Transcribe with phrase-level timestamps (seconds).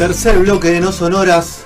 [0.00, 1.62] Tercer bloque de No Sonoras.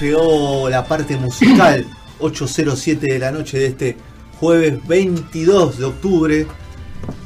[0.00, 1.84] Llegó la parte musical.
[2.18, 3.96] 8.07 de la noche de este
[4.40, 6.46] jueves 22 de octubre.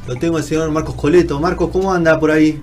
[0.08, 1.38] Lo tengo el señor Marcos Coleto.
[1.38, 2.60] Marcos, ¿cómo anda por ahí?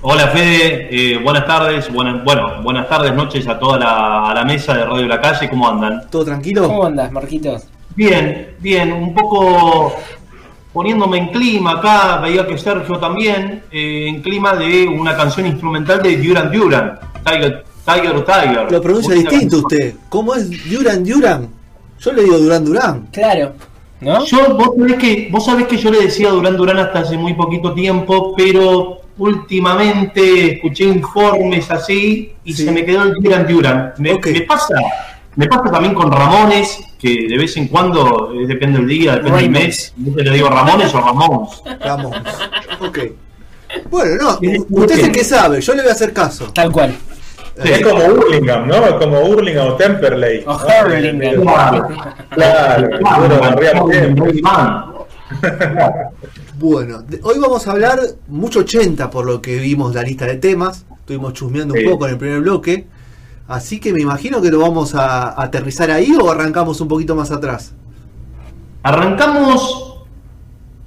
[0.00, 4.44] Hola Fede, eh, buenas tardes, buenas, bueno, buenas tardes, noches a toda la, a la
[4.44, 6.08] mesa de Radio La Calle, ¿cómo andan?
[6.08, 6.68] ¿Todo tranquilo?
[6.68, 7.64] ¿Cómo andas, Marquitos?
[7.96, 9.96] Bien, bien, un poco
[10.74, 16.02] poniéndome en clima acá, veía que Sergio también, eh, en clima de una canción instrumental
[16.02, 18.72] de Duran Duran, Tiger, Tiger, Tiger.
[18.72, 19.94] Lo pronuncia distinto usted.
[20.10, 21.48] ¿Cómo es Duran Duran?
[22.00, 23.06] Yo le digo Duran Duran.
[23.12, 23.52] Claro,
[24.00, 24.24] ¿no?
[24.26, 27.34] Yo, vos sabés, que, vos sabés que yo le decía Duran Duran hasta hace muy
[27.34, 32.64] poquito tiempo, pero últimamente escuché informes así y Sí.
[32.64, 33.94] se me quedó el Duran Duran.
[33.98, 34.26] Me, Ok.
[34.32, 34.74] me pasa,
[35.36, 39.42] me pasa también con Ramones, que de vez en cuando, eh, depende del día, depende
[39.42, 39.92] del Ramones.
[39.96, 41.62] mes, yo le digo Ramones o Ramones.
[41.84, 42.16] Vamos.
[42.80, 42.98] Ok.
[43.90, 44.50] Bueno, no,
[44.82, 46.52] usted es el que sabe, yo le voy a hacer caso.
[46.52, 46.94] Tal cual.
[47.62, 47.70] Sí.
[47.70, 48.74] Es como Hurlingham, ¿no?
[48.74, 50.44] Es como Hurlingham o Temperley.
[50.46, 50.56] O.
[50.56, 51.42] Hurlingham.
[51.42, 51.88] Claro.
[52.30, 53.88] Claro.
[54.42, 54.94] Man.
[56.56, 57.98] Bueno, hoy vamos a hablar
[58.28, 60.86] mucho 80 por lo que vimos la lista de temas.
[61.00, 62.86] Estuvimos chusmeando un poco en el primer bloque.
[63.46, 67.30] Así que me imagino que lo vamos a aterrizar ahí o arrancamos un poquito más
[67.30, 67.74] atrás.
[68.82, 69.98] Arrancamos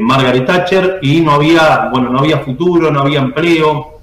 [0.00, 4.00] Margaret Thatcher y no había, bueno, no había futuro, no había empleo,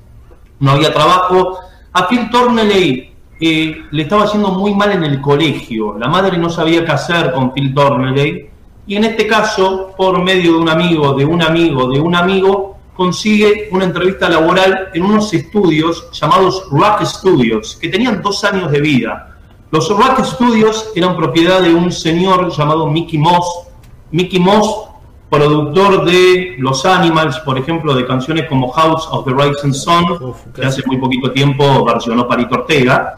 [0.61, 1.68] no había trabajo.
[1.93, 5.97] A Phil Torneley le estaba haciendo muy mal en el colegio.
[5.97, 8.49] La madre no sabía qué hacer con Phil Torneley.
[8.85, 12.77] Y en este caso, por medio de un amigo, de un amigo, de un amigo,
[12.95, 18.81] consigue una entrevista laboral en unos estudios llamados Rock Studios, que tenían dos años de
[18.81, 19.37] vida.
[19.71, 23.67] Los Rock Studios eran propiedad de un señor llamado Mickey Moss.
[24.11, 24.88] Mickey Moss,
[25.29, 30.65] productor de Los Animals, por ejemplo, de canciones como House of the Rising Sun, que
[30.65, 33.17] hace muy poquito tiempo versionó Parito Ortega.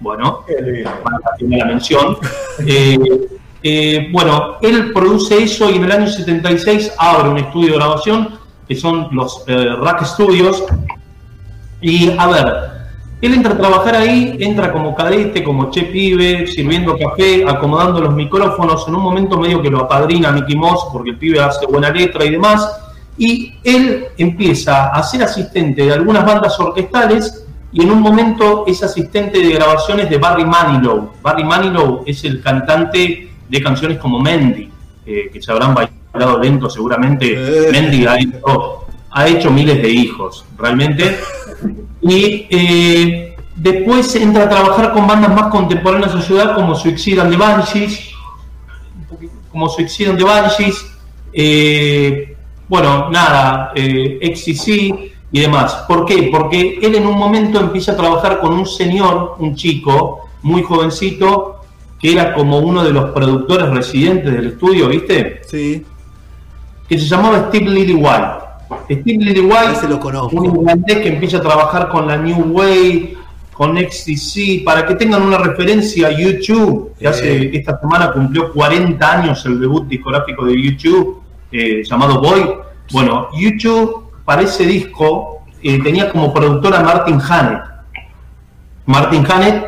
[0.00, 0.44] Bueno,
[1.38, 2.16] tiene la mención.
[2.64, 2.98] Eh,
[3.64, 8.38] eh, bueno, él produce eso y en el año 76 abre un estudio de grabación
[8.68, 10.64] que son los eh, Rack Studios.
[11.80, 12.81] Y a ver,
[13.22, 18.12] él entra a trabajar ahí, entra como cadete, como che pibe, sirviendo café, acomodando los
[18.12, 18.84] micrófonos.
[18.88, 22.24] En un momento medio que lo apadrina Mickey Moss porque el pibe hace buena letra
[22.24, 22.68] y demás.
[23.16, 28.82] Y él empieza a ser asistente de algunas bandas orquestales y en un momento es
[28.82, 31.12] asistente de grabaciones de Barry Manilow.
[31.22, 34.68] Barry Manilow es el cantante de canciones como Mendy,
[35.06, 37.34] eh, que se habrán bailado lento seguramente.
[37.34, 37.70] Eh.
[37.70, 41.20] Mendy ha hecho, ha hecho miles de hijos, realmente.
[42.02, 47.20] Y eh, después entra a trabajar con bandas más contemporáneas de la ciudad como Suicide
[47.20, 48.10] and the Banshees,
[49.50, 50.86] como Suicide and the Banshees,
[51.32, 52.36] eh,
[52.68, 55.84] bueno, nada, eh, XCC y demás.
[55.86, 56.28] ¿Por qué?
[56.32, 61.60] Porque él en un momento empieza a trabajar con un señor, un chico, muy jovencito,
[62.00, 65.42] que era como uno de los productores residentes del estudio, ¿viste?
[65.48, 65.84] Sí,
[66.88, 68.41] Que se llamaba Steve Lillywhite.
[68.90, 70.36] Steve Lillywhite ese lo conozco.
[70.40, 73.14] un irlandés que empieza a trabajar con la New Way,
[73.52, 77.08] con XTC, para que tengan una referencia a YouTube, que Eh.
[77.08, 81.22] hace esta semana cumplió 40 años el debut discográfico de YouTube,
[81.52, 82.54] eh, llamado Boy.
[82.92, 87.62] Bueno, YouTube para ese disco eh, tenía como productor a Martin Hannett.
[88.86, 89.64] Martin Hannett,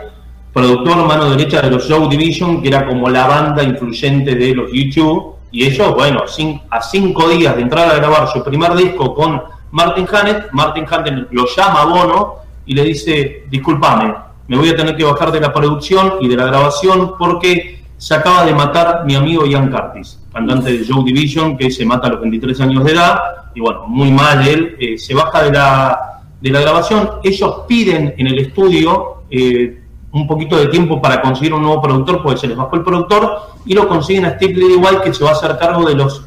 [0.52, 4.72] productor mano derecha de los Joe Division, que era como la banda influyente de los
[4.72, 6.24] YouTube, y ellos, bueno,
[6.70, 9.40] a cinco días de entrar a grabar su primer disco con
[9.70, 12.34] Martin Hannett, Martin Hannett lo llama a Bono
[12.66, 14.12] y le dice, discúlpame,
[14.48, 18.14] me voy a tener que bajar de la producción y de la grabación porque se
[18.14, 22.10] acaba de matar mi amigo Ian Curtis, cantante de Joe Division, que se mata a
[22.10, 23.16] los 23 años de edad,
[23.54, 28.12] y bueno, muy mal él, eh, se baja de la, de la grabación, ellos piden
[28.18, 29.83] en el estudio eh,
[30.14, 33.54] un poquito de tiempo para conseguir un nuevo productor, porque se les bajó el productor,
[33.66, 36.24] y lo consiguen a Steve Lillywhite, que se va a hacer cargo de los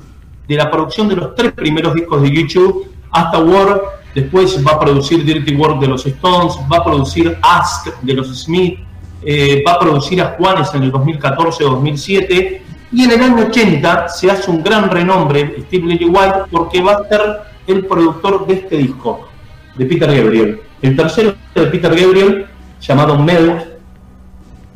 [0.47, 3.81] de la producción de los tres primeros discos de YouTube, hasta War,
[4.15, 8.43] después va a producir Dirty Work de los Stones, va a producir Ask de los
[8.43, 8.79] Smith,
[9.23, 12.61] eh, va a producir a Juanes en el 2014-2007
[12.93, 16.93] y en el año 80 se hace un gran renombre Steve Lily White porque va
[16.93, 17.21] a ser
[17.67, 19.27] el productor de este disco
[19.75, 20.61] de Peter Gabriel.
[20.81, 22.45] El tercero de Peter Gabriel,
[22.79, 23.76] llamado Melt,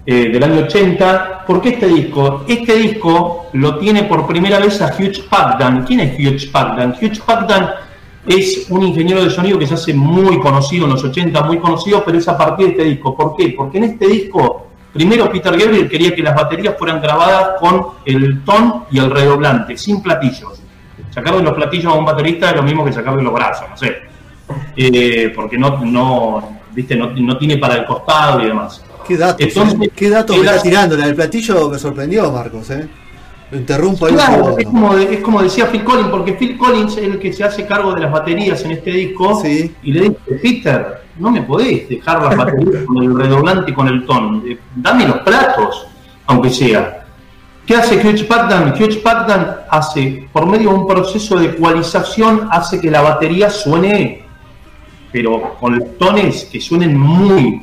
[0.05, 1.45] eh, del año 80.
[1.45, 2.43] ¿Por qué este disco?
[2.47, 5.83] Este disco lo tiene por primera vez a Hugh Pagdan.
[5.85, 6.95] ¿Quién es Hugh Pagdan?
[7.01, 7.69] Hugh Pagdan
[8.25, 12.03] es un ingeniero de sonido que se hace muy conocido en los 80, muy conocido,
[12.05, 13.15] pero es a partir de este disco.
[13.15, 13.53] ¿Por qué?
[13.57, 18.43] Porque en este disco, primero Peter Gabriel quería que las baterías fueran grabadas con el
[18.43, 20.61] ton y el redoblante, sin platillos.
[21.09, 23.97] Sacarle los platillos a un baterista es lo mismo que sacarle los brazos, no sé.
[24.75, 26.95] Eh, porque no, no, ¿viste?
[26.95, 28.83] No, no, tiene para el costado y demás.
[29.11, 29.47] ¿Qué datos?
[29.47, 30.97] Entonces, ¿Qué datos me está tirando?
[30.97, 32.87] La del platillo me sorprendió, Marcos, ¿eh?
[33.51, 34.13] Lo interrumpo ahí.
[34.13, 37.33] Claro, es como, de- es como decía Phil Collins, porque Phil Collins es el que
[37.33, 39.75] se hace cargo de las baterías en este disco Sí.
[39.83, 43.87] y le dice, Peter, no me podés dejar las baterías con el redoblante y con
[43.89, 45.85] el ton, Eh, dame los platos,
[46.27, 46.97] aunque sea.
[47.65, 48.73] ¿Qué hace Hugh Pagdan?
[48.73, 54.23] Hugh Pagdan hace, por medio de un proceso de ecualización, hace que la batería suene,
[55.11, 57.61] pero con tones que suenen muy,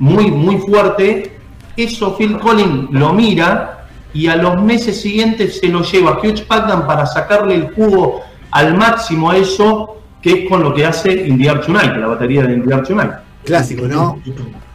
[0.00, 1.38] muy, muy fuerte.
[1.76, 6.44] Eso Phil Collins lo mira y a los meses siguientes se lo lleva a Hugh
[6.46, 11.12] Pagdan para sacarle el jugo al máximo a eso, que es con lo que hace
[11.12, 13.12] In the Air Tonight, la batería de In the Air Tonight.
[13.44, 14.20] Clásico, ¿no?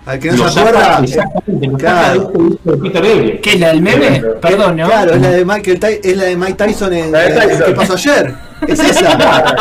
[0.06, 1.00] Al que no Lo se acuerda.
[1.04, 2.32] exactamente, lo claro.
[2.64, 3.42] de este.
[3.42, 4.22] ¿Qué es la del meme?
[4.40, 4.86] Perdón, ¿no?
[4.86, 7.66] Claro, es la de Michael es la de Mike Tyson en La de en Tyson.
[7.66, 8.36] ¿Qué pasó ayer?
[8.68, 9.56] Es esa.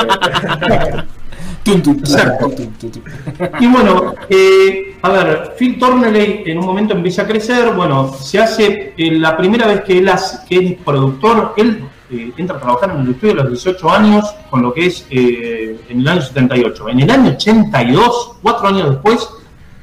[3.60, 8.38] Y bueno, eh, a ver, Phil Torneley en un momento empieza a crecer, bueno, se
[8.38, 12.60] hace eh, la primera vez que él hace- que es productor, él eh, entra a
[12.60, 16.08] trabajar en el estudio a los 18 años, con lo que es eh, en el
[16.08, 16.88] año 78.
[16.90, 19.28] En el año 82, cuatro años después,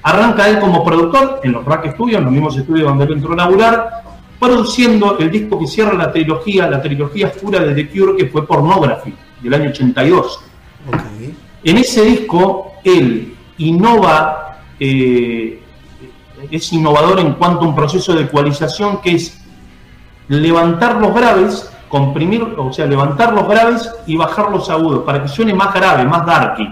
[0.03, 3.33] arranca él como productor en los Rack Studios, en los mismos estudios donde él entró
[3.33, 3.89] a laburar,
[4.39, 8.45] produciendo el disco que cierra la trilogía, la trilogía oscura de The Cure, que fue
[8.45, 10.39] Pornography, del año 82.
[10.87, 10.95] Ok.
[11.63, 15.61] En ese disco, él innova, eh,
[16.49, 19.39] es innovador en cuanto a un proceso de ecualización que es
[20.27, 25.27] levantar los graves, comprimir, o sea, levantar los graves y bajar los agudos para que
[25.27, 26.67] suene más grave, más darky,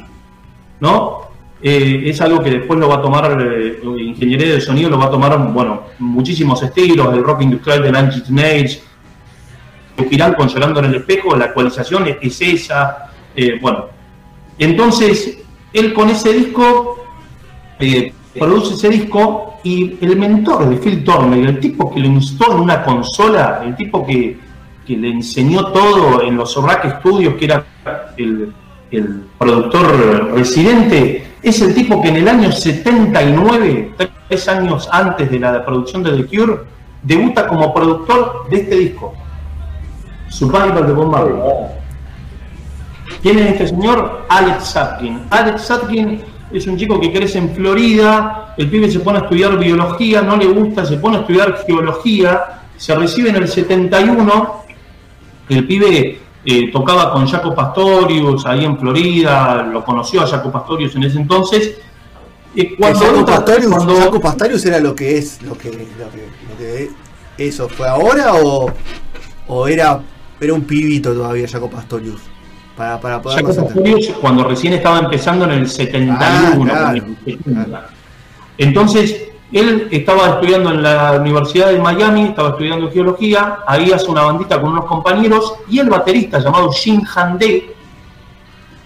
[0.80, 1.30] ¿no?
[1.62, 5.06] Eh, es algo que después lo va a tomar, eh, ingeniería de sonido lo va
[5.06, 8.84] a tomar, bueno, muchísimos estilos, el rock industrial de Nine Inch Nails,
[9.98, 13.10] Espiral con Llorando en el espejo, la ecualización es, es esa,
[13.62, 13.99] bueno,
[14.60, 15.40] entonces,
[15.74, 16.98] él con ese disco
[17.80, 22.52] eh, produce ese disco y el mentor de Phil Turner, el tipo que lo instó
[22.54, 24.38] en una consola, el tipo que,
[24.86, 27.66] que le enseñó todo en los Rack Studios, que era
[28.18, 28.54] el,
[28.92, 33.94] el productor residente, es el tipo que en el año 79,
[34.28, 36.60] tres años antes de la producción de The Cure,
[37.02, 39.14] debuta como productor de este disco.
[40.30, 41.79] Survival de Marley.
[43.22, 44.26] ¿Quién es este señor?
[44.30, 45.22] Alex Satkin.
[45.30, 46.22] Alex Satkin
[46.52, 50.36] es un chico que crece en Florida, el pibe se pone a estudiar biología, no
[50.38, 54.54] le gusta, se pone a estudiar geología, se recibe en el 71,
[55.50, 60.96] el pibe eh, tocaba con Jaco Pastorius ahí en Florida, lo conoció a Jaco Pastorius
[60.96, 61.78] en ese entonces.
[62.56, 66.28] Y cuando Jaco Pastorius, cuando- Jaco Pastorius era lo que es, lo que, lo que,
[66.50, 66.90] lo que
[67.38, 68.72] eso fue ahora o,
[69.48, 70.02] o era,
[70.42, 72.22] era un pibito todavía Jaco Pastorius.
[72.80, 73.44] Para, para poder
[74.21, 76.18] cuando recién estaba empezando en el 71.
[76.18, 77.90] Ah, claro, en el 70.
[78.57, 84.21] Entonces, él estaba estudiando en la Universidad de Miami, estaba estudiando geología, ahí hace una
[84.21, 87.76] bandita con unos compañeros y el baterista llamado Jim Handé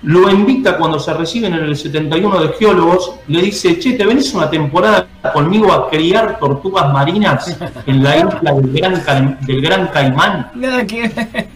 [0.04, 4.34] lo invita cuando se reciben en el 71 de geólogos, le dice, che, ¿te venís
[4.34, 7.58] una temporada conmigo a criar tortugas marinas
[7.88, 10.52] en la isla del Gran, Ca- del Gran Caimán?
[10.56, 11.10] Nada que.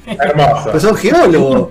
[0.06, 0.72] Hermoso.
[0.72, 1.70] Pues son geólogos.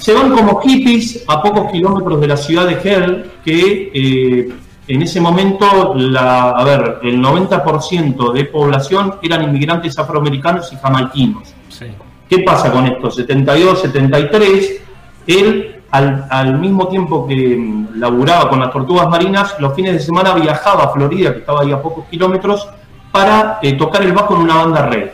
[0.00, 4.52] Se van como hippies a pocos kilómetros de la ciudad de Hell, que eh,
[4.88, 11.54] en ese momento, la, a ver, el 90% de población eran inmigrantes afroamericanos y jamaiquinos.
[11.68, 11.86] Sí.
[12.28, 13.10] ¿Qué pasa con esto?
[13.10, 14.80] 72, 73,
[15.26, 20.34] él al, mismo tiempo que mm, laburaba con las tortugas marinas, los fines de semana
[20.34, 22.68] viajaba a Florida, que estaba ahí a pocos kilómetros,
[23.12, 25.12] para eh, tocar el bajo en una banda reggae.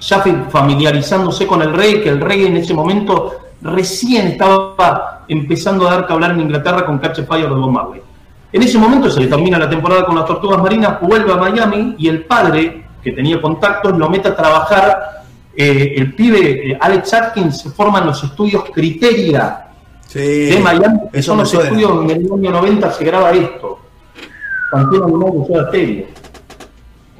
[0.00, 5.92] Ya familiarizándose con el reggae, que el reggae en ese momento recién estaba empezando a
[5.92, 8.00] dar que hablar en Inglaterra con Catch Fire de Bob.
[8.52, 11.94] En ese momento se le termina la temporada con las tortugas marinas, vuelve a Miami
[11.98, 15.21] y el padre, que tenía contactos, lo mete a trabajar.
[15.56, 19.66] Eh, el pibe, eh, Alex Atkins, se forma en los estudios Criteria
[20.06, 21.68] Sí, de Miami, que son los suena.
[21.68, 23.78] estudios donde en el año 90 se graba esto.
[24.70, 26.06] Canción animada de Soda Stereo.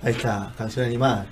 [0.02, 1.26] Ahí está, canción animada.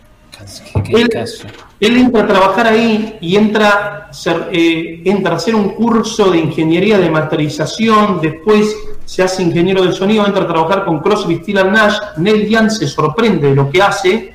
[0.74, 1.46] Qué, qué Él, caso.
[1.80, 6.38] él entra a trabajar ahí y entra, ser- eh, entra a hacer un curso de
[6.38, 11.72] ingeniería de masterización, después se hace ingeniero de sonido, entra a trabajar con Crosby, and
[11.72, 14.34] Nash, Neil Young se sorprende de lo que hace,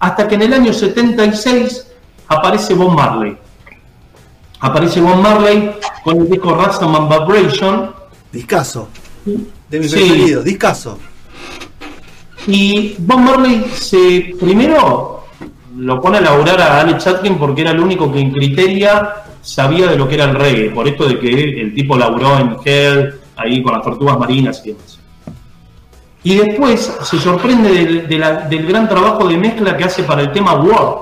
[0.00, 1.86] hasta que en el año 76
[2.28, 3.36] aparece Bob Marley.
[4.60, 5.70] Aparece Bob Marley
[6.02, 7.90] con el disco Ransom and Vibration,
[8.32, 8.88] Discaso.
[9.68, 10.34] De mi Sí.
[10.44, 10.98] discaso.
[12.46, 15.24] Y Bob Marley se primero
[15.76, 19.10] lo pone a laburar a Alex Atkin porque era el único que en Criteria
[19.42, 22.56] sabía de lo que era el reggae, por esto de que el tipo laburó en
[22.64, 24.98] Hell, ahí con las tortugas marinas y demás.
[26.24, 30.22] Y después se sorprende del, de la- del gran trabajo de mezcla que hace para
[30.22, 30.96] el tema War.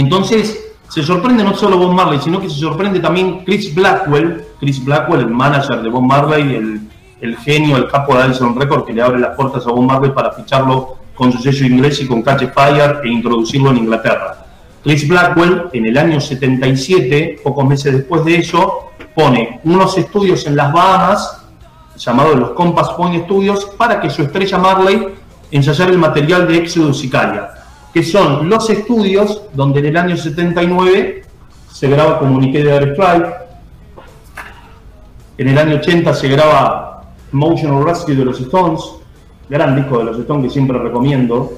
[0.00, 4.82] Entonces se sorprende no solo Bob Marley, sino que se sorprende también Chris Blackwell, Chris
[4.82, 6.80] Blackwell, el manager de Bob Marley, el,
[7.20, 10.10] el genio, el capo de Alison Record, que le abre las puertas a Bob Marley
[10.12, 14.46] para ficharlo con su sello inglés y con Catch Fire e introducirlo en Inglaterra.
[14.82, 20.56] Chris Blackwell, en el año 77, pocos meses después de ello, pone unos estudios en
[20.56, 21.42] las Bahamas,
[21.98, 25.08] llamados los Compass Point Studios, para que su estrella Marley
[25.50, 27.10] ensayara el material de Exodus y
[27.92, 31.24] que son los estudios donde en el año 79
[31.72, 33.34] se graba Communiqué de Airstrike,
[35.38, 38.80] en el año 80 se graba Emotional Rescue de los Stones,
[39.48, 41.52] gran disco de los Stones que siempre recomiendo.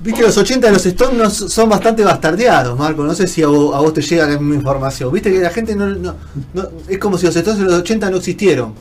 [0.00, 3.04] Viste, los 80 de los Stones son bastante bastardeados, Marco.
[3.04, 5.12] No sé si a vos, a vos te llega la misma información.
[5.12, 6.14] Viste que la gente no, no-
[6.52, 8.74] no- Es como si los Stones de los 80 no existieron.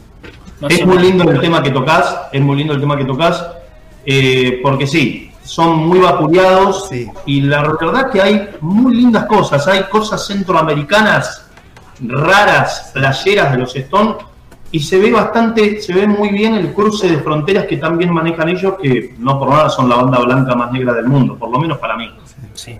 [0.68, 3.46] Es muy lindo el tema que tocas, es muy lindo el tema que tocas,
[4.06, 7.10] eh, porque sí, son muy vapuleados Sí.
[7.26, 11.48] y la verdad que hay muy lindas cosas, hay cosas centroamericanas
[12.00, 14.16] raras, playeras de los Stones
[14.72, 18.50] y se ve bastante, se ve muy bien el cruce de fronteras que también manejan
[18.50, 21.60] ellos, que no por nada son la banda blanca más negra del mundo, por lo
[21.60, 22.10] menos para mí.
[22.56, 22.80] Sí.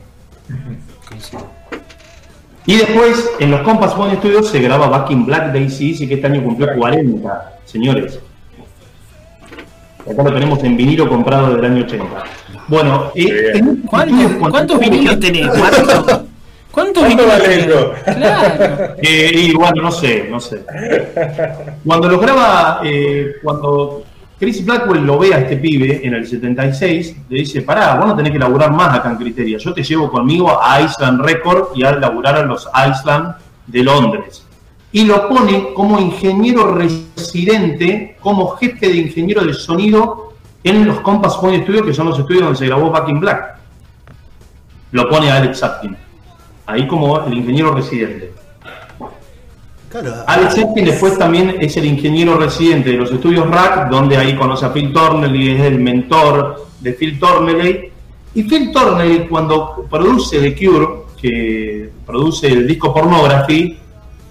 [2.66, 6.14] Y después, en los Compass Point Studios se graba Back in Black de ACDC, que
[6.16, 8.20] este año cumplió 40, señores.
[10.10, 12.06] Acá lo tenemos en vinilo comprado del año 80.
[12.68, 15.48] Bueno, eh, ¿Cuántos, ¿cuántos vinilos tenés?
[15.48, 16.22] ¿Cuántos
[16.72, 17.66] ¿Cuánto vinilos tenés?
[17.66, 18.96] Claro.
[19.06, 20.64] Eh, y bueno, no sé, no sé.
[21.86, 24.04] Cuando lo graba, eh, cuando
[24.40, 28.16] Chris Blackwell lo ve a este pibe en el 76, le dice, pará, vos no
[28.16, 31.84] tenés que laburar más acá en Criteria, yo te llevo conmigo a Island Record y
[31.84, 33.36] a laburar a los Island
[33.68, 34.46] de Londres.
[34.92, 40.33] Y lo pone como ingeniero residente, como jefe de ingeniero de sonido
[40.64, 43.56] en los Compass Point Studios, que son los estudios donde se grabó Back in Black.
[44.92, 45.96] Lo pone a Alex Atkin,
[46.66, 48.32] ahí como el ingeniero residente.
[49.90, 50.24] Claro.
[50.26, 54.66] Alex Epstein después también es el ingeniero residente de los estudios RAC, donde ahí conoce
[54.66, 57.92] a Phil Torneley, es el mentor de Phil Torneley.
[58.34, 60.88] Y Phil Torneley, cuando produce The Cure,
[61.22, 63.78] que produce el disco Pornography,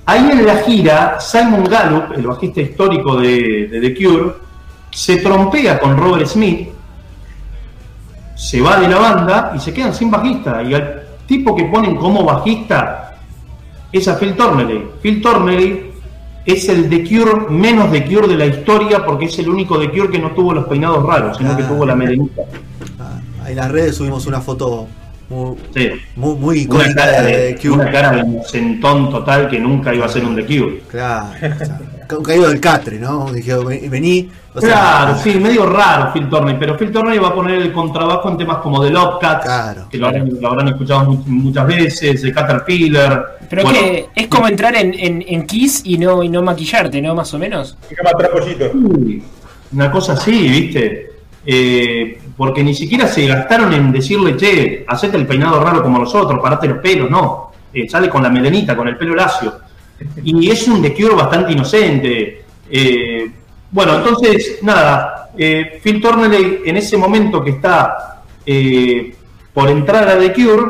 [0.06, 4.32] ahí en la gira, Simon Gallup, el bajista histórico de, de The Cure,
[4.92, 6.68] se trompea con Robert Smith,
[8.36, 10.62] se va de la banda y se quedan sin bajista.
[10.62, 13.16] Y al tipo que ponen como bajista
[13.90, 14.84] es a Phil Torneley.
[15.02, 15.92] Phil Torneley
[16.44, 19.90] es el The Cure menos The Cure de la historia porque es el único The
[19.90, 22.42] Cure que no tuvo los peinados raros, sino que tuvo la melenita.
[22.98, 24.88] Ah, en las redes subimos una foto
[25.30, 25.90] muy, Sí.
[26.16, 27.70] muy, muy Una cara, de, de, Cure.
[27.74, 30.82] una cara de inocentón total que nunca iba a ser un The Cure.
[30.90, 31.26] Claro.
[31.28, 31.80] o sea, ca-
[32.20, 33.32] caído del catre, ¿no?
[33.32, 34.28] Dije, "Ven- vení.
[34.54, 37.72] o sea, Claro, sí, medio raro Phil Torneley, pero Phil Torneley va a poner el
[37.72, 39.86] contrabajo en temas como The Love Cats, Claro.
[39.90, 43.38] que lo habrán, lo habrán escuchado mu- muchas veces, The Caterpillar.
[43.48, 47.00] Pero Bueno, que es como entrar en, en, en Kiss y no, y no maquillarte,
[47.00, 47.14] ¿no?
[47.14, 47.76] Más o menos.
[48.32, 48.70] Pollito.
[48.72, 49.22] Sí,
[49.72, 51.10] Una cosa así, ¿viste?
[51.46, 56.40] Eh, porque ni siquiera se gastaron en decirle, che, hacete el peinado raro como nosotros,
[56.42, 57.50] parate los pelos, no.
[57.74, 59.54] Eh, sale con la melenita, con el pelo lacio.
[60.24, 62.44] Y es un The Cure bastante inocente.
[62.70, 63.30] Eh,
[63.70, 69.14] bueno, entonces, nada, eh, Phil Torneley en ese momento que está eh,
[69.52, 70.64] por entrar a The Cure,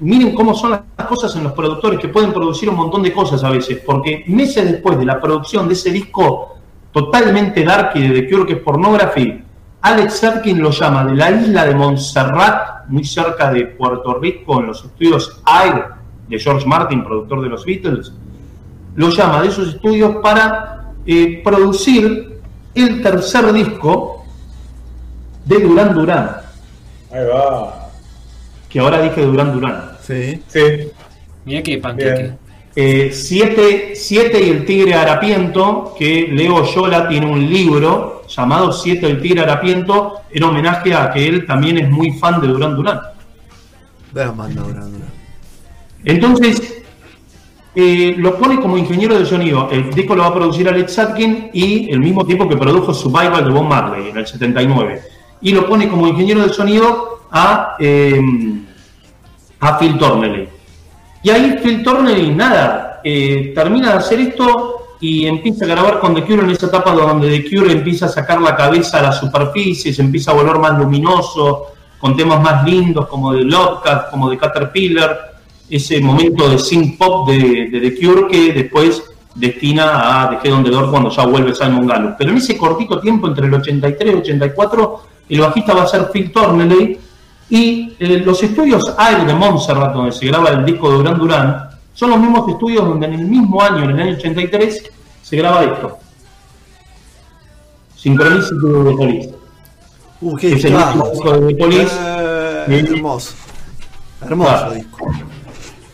[0.00, 3.42] miren cómo son las cosas en los productores que pueden producir un montón de cosas
[3.44, 6.56] a veces, porque meses después de la producción de ese disco
[6.92, 9.42] totalmente dark y de The Cure que es Pornography,
[9.82, 14.68] Alex Serkin lo llama de la isla de Montserrat, muy cerca de Puerto Rico, en
[14.68, 15.84] los estudios Air
[16.28, 18.12] de George Martin, productor de los Beatles,
[18.96, 22.38] lo llama de esos estudios para eh, producir
[22.74, 24.24] el tercer disco
[25.44, 26.36] de Duran Duran,
[27.12, 27.90] Ahí va.
[28.68, 29.90] que ahora dije Duran Duran.
[30.00, 30.42] Sí.
[30.48, 30.60] Sí.
[31.44, 32.32] Mira qué panqueque.
[32.76, 39.06] Eh, siete, Siete y el Tigre Harapiento, que Leo Yola tiene un libro llamado Siete
[39.06, 42.74] y el Tigre Harapiento, en homenaje a que él también es muy fan de Durán
[42.74, 43.00] Durán.
[44.12, 45.10] Gran banda, Durán Durán.
[46.04, 46.82] Entonces,
[47.74, 49.68] eh, lo pone como ingeniero de sonido.
[49.70, 53.44] El disco lo va a producir Alex Atkin y el mismo tiempo que produjo Survival
[53.44, 55.02] de Bob Marley en el 79.
[55.40, 58.20] Y lo pone como ingeniero de sonido a, eh,
[59.80, 60.48] Phil Torneley.
[61.22, 66.14] Y ahí Phil Torneley, nada, eh, termina de hacer esto y empieza a grabar con
[66.14, 69.12] The Cure en esa etapa donde The Cure empieza a sacar la cabeza a la
[69.12, 74.30] superficie, se empieza a volver más luminoso, con temas más lindos como de Lovecraft, como
[74.30, 75.33] de Caterpillar,
[75.76, 79.02] ese momento de synth pop de, de The Cure que después
[79.34, 82.14] destina a The Head on the Door cuando ya vuelve Simon Gallup.
[82.18, 85.86] Pero en ese cortito tiempo, entre el 83 y el 84, el bajista va a
[85.88, 86.98] ser Phil Torneley
[87.50, 91.68] y eh, los estudios Air de Montserrat, donde se graba el disco de Duran Duran,
[91.92, 94.90] son los mismos estudios donde en el mismo año, en el año 83,
[95.22, 95.98] se graba esto.
[97.96, 99.34] Synchronicity de The Police.
[100.20, 101.92] Uh, qué Es el disco de Police.
[101.98, 103.34] Eh, hermoso.
[104.22, 104.74] Hermoso Claro.
[104.74, 105.06] disco.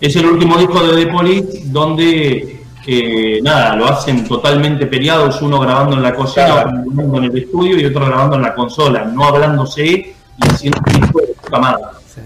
[0.00, 5.60] Es el último disco de The Police donde, eh, nada, lo hacen totalmente peleados, uno
[5.60, 6.70] grabando en la cocina, Claro.
[6.70, 10.14] otro grabando en el estudio y otro grabando en la consola, no hablándose y
[10.48, 11.84] haciendo un disco de puta madre.
[12.06, 12.20] Sí.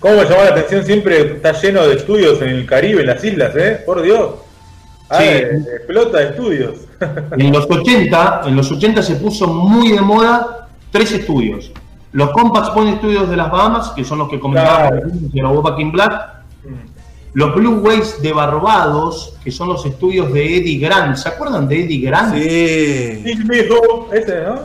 [0.00, 0.84] ¿Cómo me llamó la atención?
[0.84, 3.80] Siempre está lleno de estudios en el Caribe, en las islas, ¿eh?
[3.86, 4.30] Por Dios.
[5.10, 5.24] Ah, Sí.
[5.28, 6.74] eh, explota de estudios.
[7.38, 11.70] En los 80, en los 80 se puso muy de moda tres estudios.
[12.12, 15.08] Los Compact Point Studios de las Bahamas, que son los que comentábamos, Claro.
[15.32, 16.37] grabó Back in Black.
[17.34, 21.16] Los Blue Waves de Barbados, que son los estudios de Eddie Grant.
[21.16, 22.34] ¿Se acuerdan de Eddie Grant?
[22.34, 23.22] Sí.
[23.46, 24.60] Mijo, ese, ¿no?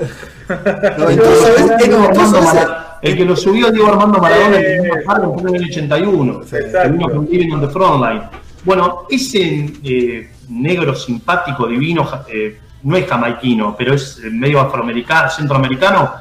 [1.09, 2.43] Entonces.
[2.43, 4.77] Mara- el que lo subió a Diego Armando Maradona Eh.
[4.77, 6.41] en el 81.
[6.45, 6.55] Sí.
[6.81, 8.21] que vino con Living on the Frontline.
[8.63, 15.29] Bueno, ese eh, negro simpático, divino, eh, no es jamaiquino, pero es eh, medio afroamericano,
[15.29, 16.11] centroamericano,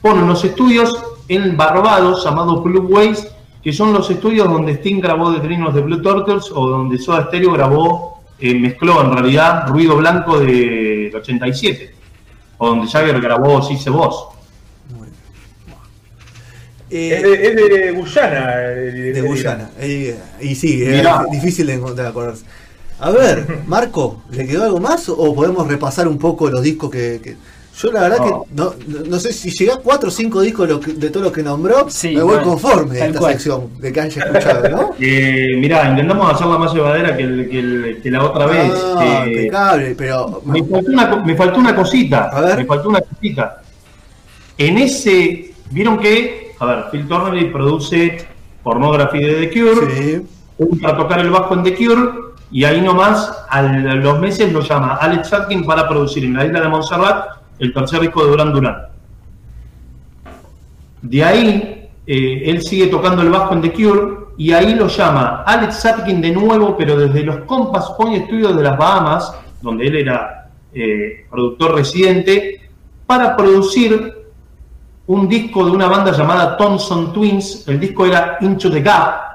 [0.00, 3.26] pone unos estudios en Barbados llamados Blue Waves,
[3.62, 6.98] que son los estudios donde Sting grabó The Dream of the Blue Turtles o donde
[6.98, 11.94] Soda Stereo grabó, eh, mezcló en realidad Ruido Blanco del 87,
[12.58, 14.28] o donde Jagger grabó Si se Voz.
[16.92, 18.54] Eh, Es de, es de Guyana.
[18.72, 19.70] el- de Guyana.
[19.78, 22.44] Eh, y sí, es difícil de encontrar, acordarse.
[22.98, 27.20] A ver, Marco, ¿le quedó algo más o podemos repasar un poco los discos que...
[27.22, 27.36] que-
[27.82, 28.74] Yo la verdad No.
[28.74, 31.08] que no, no- sé si llega a 4 o 5 discos de, lo que- de
[31.10, 33.32] todos los que nombró, Sí, me voy conforme tal esta cual.
[33.32, 34.90] sección de que haya escuchado, ¿no?
[35.00, 38.72] Eh, mirá, intentamos hacerla más llevadera que, el- que el- que la otra vez.
[38.96, 40.42] Ah, Eh, impecable, pero...
[40.44, 42.28] me, faltó una, me faltó una cosita.
[42.28, 42.56] A ver.
[42.58, 43.62] Me faltó una cosita.
[44.58, 45.54] En ese.
[45.70, 46.52] Vieron que.
[46.58, 48.26] A ver, Phil Torneley produce
[48.62, 49.96] Pornography de The Cure.
[49.96, 50.22] Sí,
[50.58, 52.10] Entra a tocar el bajo en The Cure.
[52.52, 56.60] Y ahí nomás, a los meses, lo llama Alex Atkin para producir en la isla
[56.60, 58.76] de Montserrat el tercer disco de Duran Duran.
[61.02, 65.44] De ahí, eh, él sigue tocando el bajo en The Cure y ahí lo llama
[65.46, 69.96] Alex Atkin de nuevo, pero desde los Compass Point Studios de las Bahamas, donde él
[69.96, 72.70] era eh, productor residente,
[73.06, 74.14] para producir
[75.06, 77.66] un disco de una banda llamada Thompson Twins.
[77.68, 79.30] El disco era Into the Gap.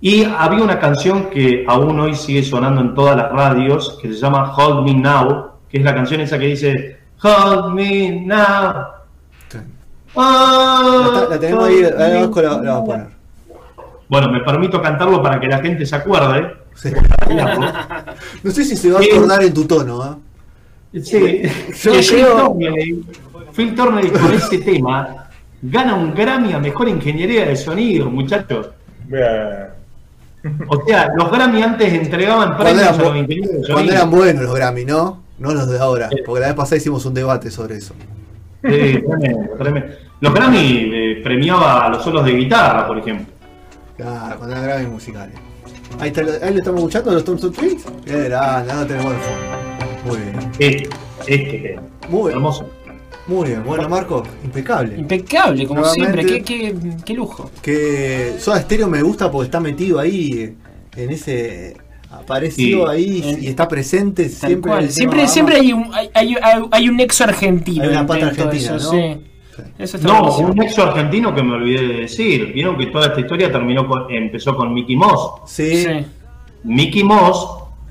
[0.00, 4.20] Y había una canción que aún hoy sigue sonando en todas las radios, que se
[4.20, 8.84] llama Hold Me Now, que es la canción esa que dice Hold Me Now.
[10.16, 13.06] Ah, La, la tenemos ahí, ahí abajo la, la vamos a poner.
[14.08, 16.54] Bueno, me permito cantarlo para que la gente se acuerde.
[16.74, 16.90] Sí.
[18.42, 20.16] No sé si se va a acordar en tu tono, ¿ah?
[20.92, 21.42] Sí,
[21.82, 23.04] Yo que Phil creo- Torneley-
[23.52, 25.28] Phil Torneley con ese tema
[25.60, 28.68] gana un Grammy a Mejor Ingeniería de Sonido, muchachos.
[29.06, 29.74] Vea.
[30.68, 33.94] O sea, los Grammy antes entregaban Cuando premios eran, a los ingenieros de cuando sonido.
[33.94, 35.22] eran buenos los Grammy, ¿no?
[35.38, 36.16] No los de ahora, Sí.
[36.26, 37.94] porque la vez pasada hicimos un debate sobre eso.
[38.62, 38.70] Sí,
[39.06, 39.88] tremendo, tremendo.
[40.20, 43.26] Los Grammy eh, premiaba a los solos de guitarra, por ejemplo.
[43.96, 45.34] Claro, cuando eran Grammy musicales.
[46.00, 47.84] Ahí, está, ahí le estamos escuchando los Thompson Twins.
[48.06, 50.06] Era, nada, tenemos buen fondo.
[50.06, 50.50] Muy bien.
[50.58, 50.88] Este,
[51.26, 51.82] este tema.
[52.08, 52.32] Muy bien.
[52.36, 52.68] Hermoso.
[53.28, 53.62] Muy bien.
[53.64, 54.96] Bueno, Marco, impecable.
[54.98, 56.22] Impecable, como Nuevamente.
[56.24, 56.42] siempre.
[56.42, 57.50] Qué, qué, qué lujo.
[57.62, 60.54] Que Soda Stereo me gusta porque está metido ahí eh,
[60.96, 61.76] en ese
[62.20, 62.92] aparecido Sí.
[62.92, 64.70] ahí En- y está presente siempre.
[64.70, 64.90] cual.
[64.90, 67.84] Siempre, siempre hay un, hay, hay, hay- hay un nexo argentino.
[67.84, 69.00] Hay una pata argentina, eso, ¿no?
[69.00, 69.20] sí.
[69.76, 72.52] Eso No, un nexo argentino que me olvidé de decir.
[72.52, 75.32] Vieron que toda esta historia terminó con, empezó con Mickey Moss.
[75.46, 75.84] Sí.
[75.84, 75.88] Sí.
[76.64, 77.46] Mickey Moss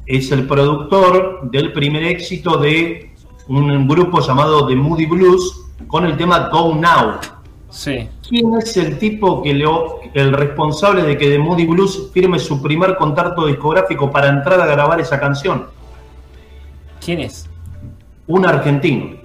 [0.05, 3.11] es el productor del primer éxito de
[3.49, 7.15] un grupo llamado The Moody Blues con el tema Go Now.
[7.77, 8.09] Sí.
[8.27, 9.63] ¿Quién es el tipo que le,
[10.15, 14.65] el responsable de que The Moody Blues firme su primer contrato discográfico para entrar a
[14.65, 15.67] grabar esa canción?
[16.99, 17.47] ¿Quién es?
[18.25, 19.17] Un argentino.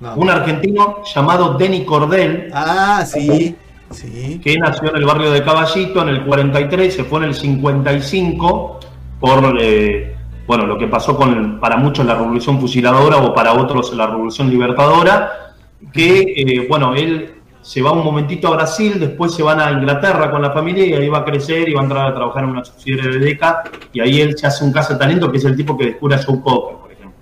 [0.00, 0.14] No.
[0.14, 3.54] Un argentino llamado Denny Cordell, Ah, sí.
[3.90, 4.40] Sí.
[4.42, 8.80] que nació en el barrio de Caballito en el 43, se fue en el 55
[9.20, 13.92] por eh, bueno, lo que pasó con para muchos la revolución fusiladora o para otros
[13.94, 15.47] la revolución libertadora,
[15.92, 20.30] que eh, bueno, él se va un momentito a Brasil, después se van a Inglaterra
[20.30, 22.50] con la familia y ahí va a crecer y va a entrar a trabajar en
[22.50, 25.44] una subsidiaria de DECA y ahí él se hace un caso de talento que es
[25.44, 27.16] el tipo que descubre a Joe Cocker, por ejemplo.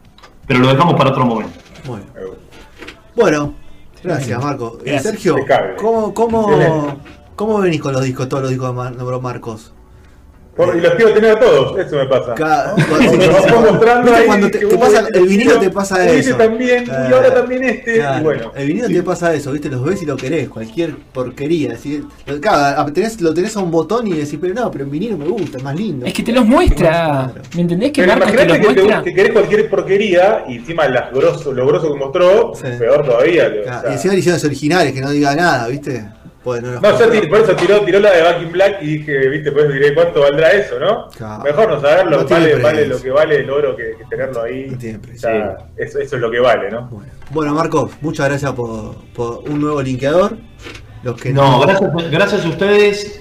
[0.46, 1.58] Pero lo dejamos para otro momento.
[1.84, 2.04] Bueno.
[3.14, 3.54] Bueno,
[4.04, 4.78] gracias Marco.
[4.84, 5.02] Gracias.
[5.02, 5.36] Sergio.
[5.78, 6.96] ¿cómo, cómo.
[7.34, 9.72] ¿cómo venís con los discos, todos los discos de Mar- Marcos?
[10.56, 12.34] Por- y los quiero tener a todos, eso me pasa.
[12.34, 12.86] Ca- ¿no?
[12.86, 15.70] cuando- nos vamos mostrando ¿Viste ahí, cuando te- que te uy, pasa- el vinilo te
[15.70, 16.14] pasa eso.
[16.30, 17.08] Este también, Claro.
[17.10, 18.52] y ahora también este, Claro, y bueno.
[18.56, 18.94] el vinilo sí.
[18.94, 19.68] te pasa eso, ¿viste?
[19.68, 21.74] Los ves y lo querés, cualquier porquería.
[21.74, 22.02] Así,
[22.40, 25.26] claro, tenés- lo tenés a un botón y decís, pero no, pero en vinilo me
[25.26, 26.06] gusta, es más lindo.
[26.06, 27.32] Es que te los muestra.
[27.54, 29.02] ¿Me entendés que Pero te imagínate que, te- muestra?
[29.02, 32.62] que querés cualquier porquería y encima las grosso, lo grosso que mostró, Sí.
[32.78, 33.46] peor todavía.
[33.60, 33.82] o sea.
[33.90, 36.06] y encima ediciones originales, que no diga nada, ¿viste?
[36.46, 39.28] Pues no, No, yo por eso tiró, tiró la de Back in Black y dije,
[39.30, 41.08] viste, pues diré cuánto valdrá eso, ¿no?
[41.08, 41.42] Claro.
[41.42, 44.68] Mejor no saberlo, No vale, lo que vale el oro que, que tenerlo ahí.
[44.70, 46.82] No tiene O eso, eso es lo que vale, ¿no?
[46.82, 50.36] Bueno, Bueno, Marcos, muchas gracias por, por un nuevo linkeador.
[51.02, 53.20] Los que No, gracias, gracias a ustedes.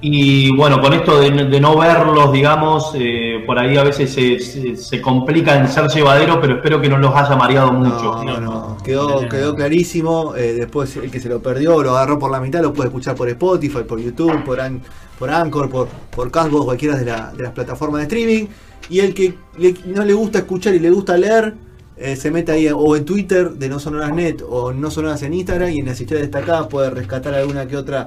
[0.00, 4.38] Y bueno, con esto de, de no verlos, digamos, eh, por ahí a veces se,
[4.38, 8.22] se- se complica en ser llevadero, pero espero que no los haya mareado mucho.
[8.22, 9.28] No, no, quedó, no.
[9.28, 10.36] quedó clarísimo.
[10.36, 13.14] eh, después el que se lo perdió, lo agarró por la mitad, lo puede escuchar
[13.16, 14.82] por Spotify, por YouTube, por, An-
[15.18, 18.46] por Anchor, por, por Castbox, cualquiera de, la- de las plataformas de streaming.
[18.90, 21.54] Y el que le- no le gusta escuchar y le gusta leer,
[21.96, 25.32] eh, se mete ahí o en Twitter de No Sonoras Net o No Sonoras en
[25.32, 28.06] Instagram y en las historias destacadas puede rescatar alguna que otra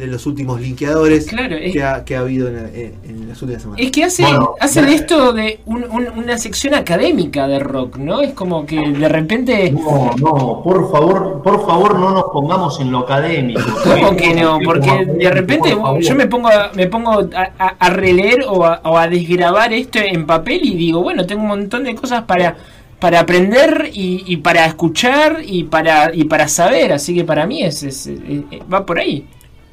[0.00, 3.40] de los últimos linkeadores Claro, es- que, ha, que ha habido en, en- en las
[3.42, 3.84] últimas semanas.
[3.84, 7.58] Es que hace, Bueno, hace de ya- esto de un- un- una sección académica de
[7.60, 8.20] rock, ¿no?
[8.20, 9.70] Es como que de repente.
[9.70, 13.60] No, no, por favor, por favor no nos pongamos en lo académico.
[13.84, 14.58] ¿Cómo que no?
[14.64, 18.64] Porque de repente Por yo me pongo a, me pongo a, a- a releer o
[18.64, 22.22] a, o a desgrabar esto en papel y digo, bueno, tengo un montón de cosas
[22.24, 22.56] para,
[22.98, 27.62] para aprender y, y para escuchar y para y para saber, así que para mí
[27.62, 29.26] es, es- es- va por ahí.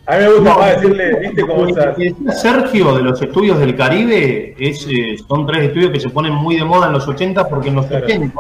[0.10, 1.96] A mí me gusta No, más decirle, viste cómo Lo esas.
[1.98, 6.10] que decía Sergio de los estudios del Caribe es, eh, son tres estudios que se
[6.10, 8.06] ponen muy de moda en los 80 porque en los Claro.
[8.06, 8.34] 80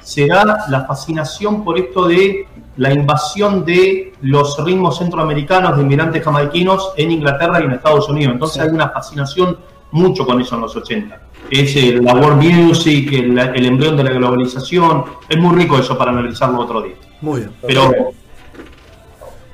[0.00, 6.22] se da la fascinación por esto de la invasión de los ritmos centroamericanos de inmigrantes
[6.24, 8.32] jamaiquinos en Inglaterra y en Estados Unidos.
[8.34, 8.68] Entonces Sí.
[8.68, 9.56] hay una fascinación
[9.92, 11.20] mucho con eso en los 80.
[11.50, 15.04] Es eh, la world music, el, el embrión de la globalización.
[15.28, 16.94] Es muy rico eso para analizarlo otro día.
[17.20, 17.52] Muy bien.
[17.64, 17.92] Pero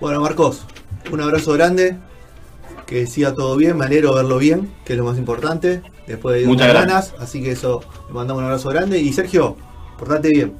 [0.00, 0.64] Bueno, Marcos,
[1.14, 1.96] un abrazo grande.
[2.87, 5.83] Que siga todo bien, me alegro verlo bien, que es lo más importante.
[6.09, 7.11] Después de Muchas unas gracias.
[7.12, 8.99] ganas, así que eso, le mandamos un abrazo grande.
[8.99, 9.57] Y Sergio,
[9.96, 10.55] portate bien.